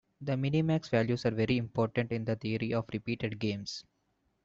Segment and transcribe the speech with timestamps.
[0.19, 3.85] The minimax values are very important in the theory of repeated games.